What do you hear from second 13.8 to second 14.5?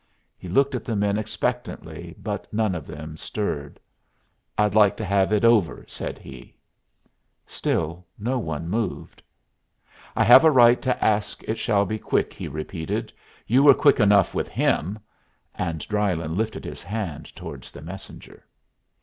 enough with